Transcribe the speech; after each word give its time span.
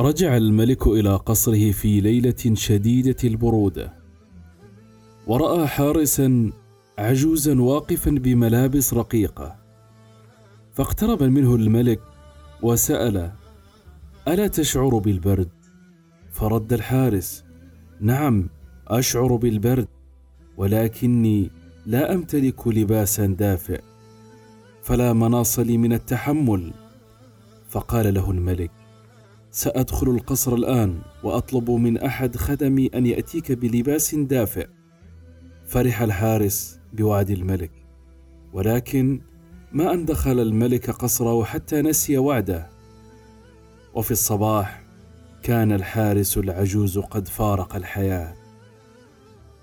رجع 0.00 0.36
الملك 0.36 0.86
إلى 0.86 1.16
قصره 1.16 1.70
في 1.72 2.00
ليلة 2.00 2.54
شديدة 2.54 3.16
البروده 3.24 3.92
ورأى 5.26 5.66
حارسا 5.66 6.52
عجوزا 6.98 7.60
واقفا 7.60 8.10
بملابس 8.10 8.94
رقيقة. 8.94 9.56
فاقترب 10.72 11.22
منه 11.22 11.54
الملك 11.54 12.00
وسأل 12.62 13.32
ألا 14.28 14.46
تشعر 14.46 14.98
بالبرد؟ 14.98 15.50
فرد 16.30 16.72
الحارس 16.72 17.44
نعم 18.00 18.48
أشعر 18.88 19.36
بالبرد 19.36 19.88
ولكني 20.56 21.50
لا 21.86 22.14
أمتلك 22.14 22.68
لباسا 22.68 23.26
دافئ 23.26 23.80
فلا 24.82 25.12
مناص 25.12 25.58
لي 25.58 25.78
من 25.78 25.92
التحمل. 25.92 26.72
فقال 27.68 28.14
له 28.14 28.30
الملك 28.30 28.83
سأدخل 29.54 30.10
القصر 30.10 30.54
الآن 30.54 31.02
وأطلب 31.22 31.70
من 31.70 31.98
أحد 31.98 32.36
خدمي 32.36 32.90
أن 32.94 33.06
يأتيك 33.06 33.52
بلباس 33.52 34.14
دافئ. 34.14 34.66
فرح 35.66 36.02
الحارس 36.02 36.80
بوعد 36.92 37.30
الملك. 37.30 37.70
ولكن 38.52 39.20
ما 39.72 39.92
أن 39.92 40.04
دخل 40.04 40.40
الملك 40.40 40.90
قصره 40.90 41.44
حتى 41.44 41.82
نسي 41.82 42.18
وعده. 42.18 42.70
وفي 43.94 44.10
الصباح 44.10 44.84
كان 45.42 45.72
الحارس 45.72 46.38
العجوز 46.38 46.98
قد 46.98 47.28
فارق 47.28 47.76
الحياة. 47.76 48.34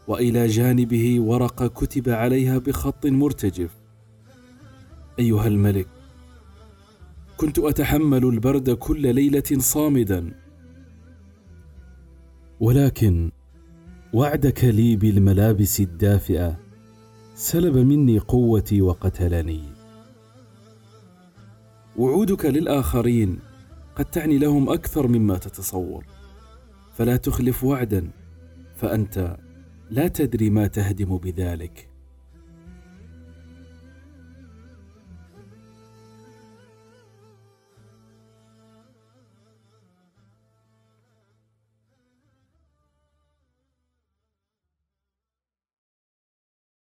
وإلى 0.08 0.48
جانبه 0.48 1.22
ورقه 1.22 1.68
كتب 1.68 2.10
عليها 2.10 2.58
بخط 2.58 3.06
مرتجف. 3.06 3.72
أيها 5.20 5.48
الملك 5.48 5.88
كنت 7.42 7.60
أتحمل 7.60 8.26
البرد 8.26 8.70
كل 8.70 9.16
ليلة 9.16 9.44
صامدا. 9.58 10.34
ولكن 12.60 13.32
وعدك 14.14 14.64
لي 14.64 14.96
بالملابس 14.96 15.80
الدافئة 15.80 16.60
سلب 17.36 17.78
مني 17.78 18.20
قوتي 18.20 18.82
وقتلني. 18.82 19.64
وعودك 21.98 22.46
للآخرين 22.46 23.40
قد 23.96 24.06
تعني 24.06 24.38
لهم 24.38 24.70
أكثر 24.70 25.08
مما 25.08 25.38
تتصور. 25.38 26.06
فلا 26.94 27.16
تخلف 27.18 27.64
وعدا 27.64 28.12
فأنت 28.76 29.38
لا 29.90 30.08
تدري 30.08 30.50
ما 30.50 30.68
تهدم 30.68 31.18
بذلك. 31.18 31.90